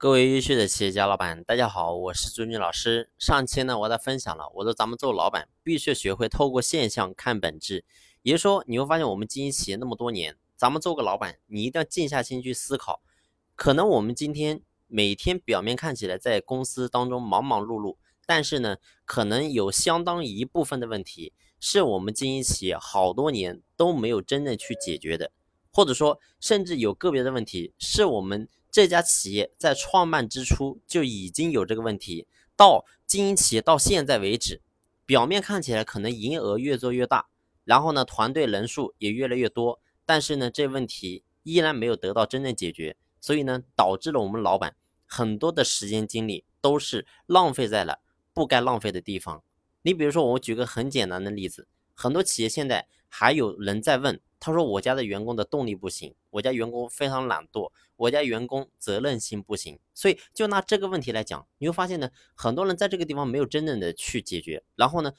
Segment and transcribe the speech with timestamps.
[0.00, 3.10] 各位优秀的企业家老板，大家好，我是朱军老师。
[3.18, 7.84] 上期呢，我在分享了，我说咱们做老板必须学会透过现象看本质。
[8.22, 13.02] 也就是说，你会发现我们经营企业那么多年，咱们做个老板，你一定要静下心去思考。
[13.56, 25.32] 可能我们今天每天表面看起来在公司当中忙忙碌碌，但是呢，可能有相当一部分的问题是我们经营企业好多年都没有真正去解决的，
[25.72, 28.48] 或者说，甚至有个别的问题是我们。
[28.70, 34.60] 这家企业在创办之初就已经有这个问题，到经营企业到现在为止，
[35.06, 37.28] 表面看起来可能营业额越做越大，
[37.64, 44.76] 然后呢，团队人数也越来越多，但是呢，这问题依然没有得到真正解决，所以呢，导致了我们老板
[45.06, 48.00] 很多的时间精力都是浪费在了
[48.34, 49.42] 不该浪费的地方。
[49.82, 54.20] 你比如说，我举个很简单的例子，很多企业现在还有人在问。
[54.40, 59.80] 他说：“我家的员工的动力不行，我家员工非常懒惰，我家员工责任心不行。
[59.92, 64.62] 所以，就拿这个问题来讲，你会发现呢，很多人在这个地方没有真正的去解决。
[64.76, 65.12] 然后呢，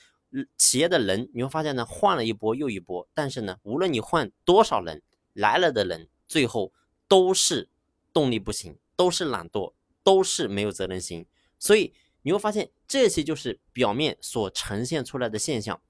[0.56, 5.02] 企业的人你会发现呢，换了一波又一波，但是呢，无论你换多少人，
[5.34, 6.72] 来了的人最后
[7.10, 7.68] 都是
[8.14, 11.26] 动力不行，都是懒惰，都是没有责任心。
[11.58, 15.82] 所以你会发现，这些就是表面所呈现出来的现象。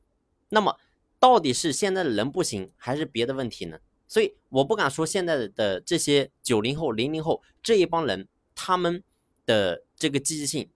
[0.49, 0.77] 那么。”
[1.19, 3.79] 到底是现在的人不行，还是别的问题呢？
[4.07, 9.03] 所以我不敢说现在的这些九零后、零零后这一帮人，他们
[9.45, 10.69] 的这个积极性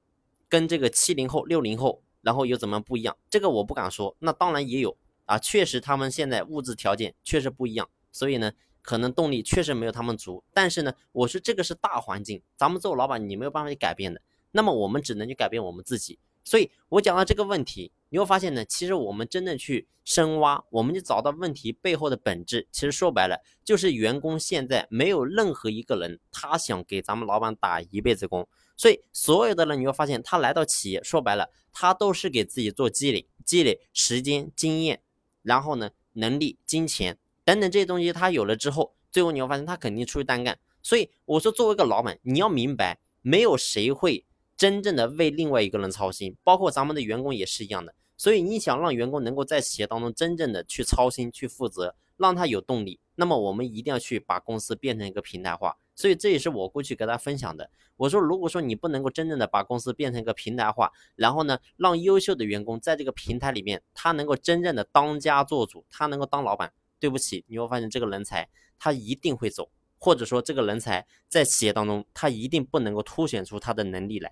[0.47, 3.17] 跟这个七零后、六零后，然后有怎么不一样？
[3.30, 4.16] 这个我不敢说。
[4.19, 10.44] 那当然也有啊，确实他们现在物质条件确实不一样，所以呢，可能动力确实没有他们足。
[10.53, 14.22] 但是呢，我说这个是大环境，咱们做老板你没有办法去改变的。
[14.52, 16.19] 那么我们只能去改变我们自己。
[16.44, 17.91] 所以我讲到这个问题。
[18.09, 22.67] 你会发现呢，其实我们真正去深挖，我们就找到问题背后的本质。
[22.72, 28.47] 其实说白了，就是员工现在没有任何一个人他想给咱们老板打一辈子工。
[28.77, 35.02] 所以所有的人你会发现，他来到企业，说白了，他都是给自己做积累，积累时间、经验，
[35.41, 40.59] 然后呢，能力、金钱等等这些东西，他有了之后，最后你会发现他肯定出去单干。
[40.84, 44.23] 所以我说，作为一个老板，你要明白，没有谁会
[44.63, 47.94] 真正的为另外一个人操心，包括咱们的员工也是一样的。
[48.16, 55.75] 所以你想让员工能够在企业当中真正的去操心、去负责，让他有动力，那么我们一定要去把公司变成一个平台化。
[55.96, 57.69] 所以这也是我过去给大家分享的。
[57.97, 68.47] 我说，如果说你不能够真正的把公司变成一个平台化，然后呢，让优秀的员工在这个平台里面，他能够真正的当家做主，他能够当老板，对不起，你会发现这个人才
[68.80, 69.69] 他一定会走，
[70.00, 74.31] 或者说这个人才在企业当中他一定不能够凸显出他的能力来。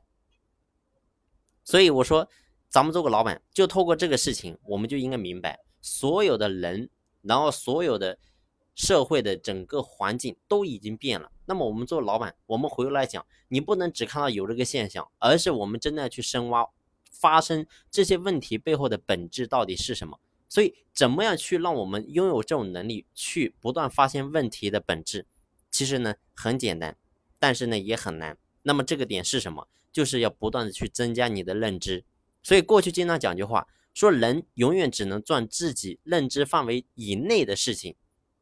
[1.71, 2.27] 所以我说。
[2.73, 6.89] 咱们做个老板，就透过这个事情，我们就应该明白，所有的人，
[7.21, 8.17] 然后所有的
[8.75, 11.29] 社会的整个环境都已经变了。
[11.47, 16.65] 那么我们做老板，我们回过来讲，你不能只看到有这个现象，而是我们真的要去深挖，
[17.11, 20.17] 发生这些问题背后的本质到底是什么。
[20.47, 25.25] 所以，怎么样去让我们拥有这种能力，去不断发现问题的本质？
[25.69, 26.95] 其实呢，很简单，
[27.37, 28.37] 但是呢，也很难。
[28.63, 29.67] 那么这个点是什么？
[29.91, 32.05] 就是要不断的去增加你的认知。
[32.41, 37.95] 所以过去经常讲句话，说人永远只能赚自己认知范围以内的事情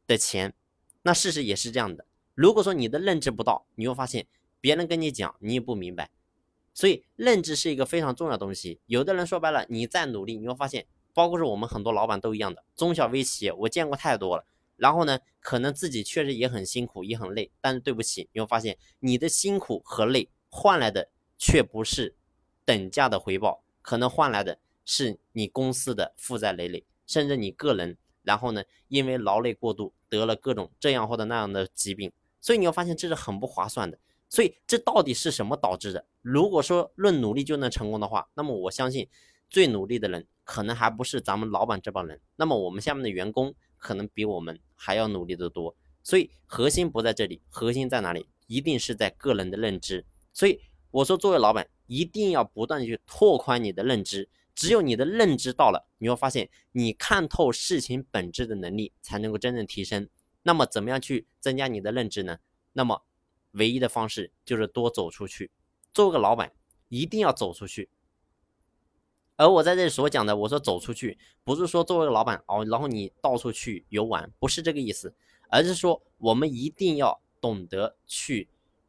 [0.06, 0.54] 的钱。
[1.02, 2.06] 那事实也是这样的。
[2.34, 4.26] 如果说你的认知不到，你会发现
[4.60, 6.10] 别人跟你讲你也不明白。
[6.72, 8.80] 所以认知是一个非常重要的东西。
[8.86, 14.44] 有的人说白了，你再努力，你会发现，包括是我们很多老板都一样的，中小微企业我见过太多了。
[14.80, 22.16] 然后呢，可能自己确实也很辛苦，也很累，但是对不起，你会发现你的辛苦和累换来的却不是
[22.64, 23.62] 等价的回报。
[23.82, 33.98] 可能换来的是你公司的负债累累，甚至你个人，然后呢，因为劳累过度得了各种这样或者那样的疾病，所以你要发现这是很不划算的。
[34.30, 36.06] 所以这到底是什么导致的？
[36.22, 39.06] 如果说论努力就能成功的话，那么我相信
[39.50, 45.76] 最努力的人可能还不是咱们老板这帮人，那么我们下面的员工可能比我们还要努力的多。
[46.02, 48.26] 所以核心不在这里，核心在哪里？
[48.46, 50.06] 一定是在个人的认知。
[50.32, 51.68] 所以我说，作为老板。
[51.92, 60.08] 一定要不断的去拓宽你的认知，只有你的认知到了，你会发现你看透事情本质的能力才能够真正提升。
[60.44, 62.38] 那么，怎么样去增加你的认知呢？
[62.74, 63.02] 那么，
[63.50, 65.50] 唯一的方式就是多走出去。
[65.92, 66.52] 做个老板，
[66.88, 67.88] 一定要走出去。
[69.40, 75.14] 而我在这里所讲的，我说走出去，不是说作为老板哦，然后你到处去游玩，不是这个意思，
[75.48, 78.48] 而是说我们一定要懂得去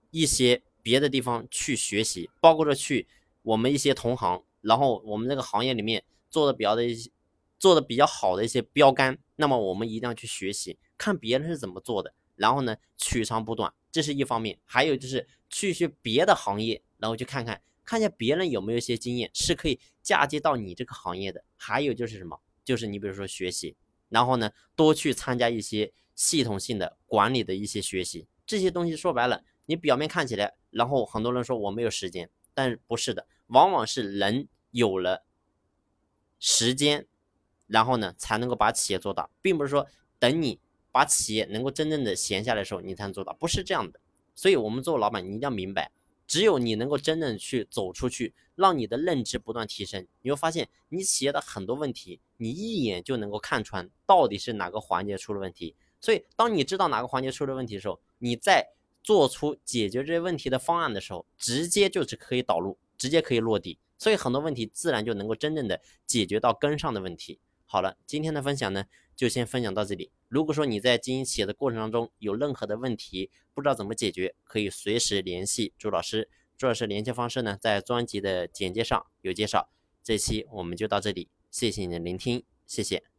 [0.10, 0.62] 一些。
[0.84, 3.08] 别的地方去学习，包括着去
[3.44, 7.12] 我们一些同行，然后我们这个行业里面做的比较的一些
[7.60, 14.58] 做的比较好的一些标杆，那么我们一定要去学习，看别人是怎么做的，然后呢取长补短，这是一方面。
[14.66, 21.44] 还有就是去学别的行业，然后去看看，看一下别人有没有一些经验是可以嫁接到你这个行业的。
[21.58, 22.40] 还有就是什么？
[22.64, 23.76] 就是你比如说学习，
[24.08, 28.30] 然后呢，多去参加一些系统性的管理的一些学习。
[28.46, 35.26] 这些东西说白了，你表面看起来，然后很多人说我没有时间，但是不是的，往往是人有了
[36.40, 37.06] 时间，
[37.68, 39.86] 然后呢才能够把企业做大，并不是说
[40.18, 40.62] 等你
[40.94, 44.00] 把企业能够真正的闲下来的时候，你才能做大，不是这样的。
[44.34, 45.92] 所以，我们做老板，你一定要明白，
[46.32, 55.76] 只有你能够真正去走出去，让你的认知不断提升，你会发现你企业的很多问题，你一眼就能够看穿到底是哪个环节出了问题。
[56.00, 58.66] 所以，当你知道哪个环节出了问题的时候，你在
[59.04, 63.78] 做出解决这些问题的方案的时候，直接就是可以导入，直接可以落地。
[63.98, 67.42] 所以很多问题自然就能够真正的解决到根上的问题。
[67.66, 68.86] 好了，今天的分享呢，
[69.22, 70.10] 就先分享到这里。
[70.30, 76.28] 如果说你在经营企业的过程当中有任何的问题，不知道怎么解决，可以随时联系朱老师。
[76.58, 79.70] 朱老师联系方式呢，在专辑的简介上有介绍。
[80.02, 83.11] 这期我们就到这里，谢谢你的聆听，谢谢。